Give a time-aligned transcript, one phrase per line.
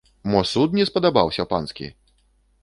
[0.35, 1.91] Мо суд не спадабаўся панскі?!